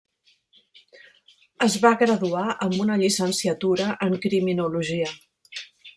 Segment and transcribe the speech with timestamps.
[1.65, 5.17] Es va graduar amb una llicenciatura en criminologia.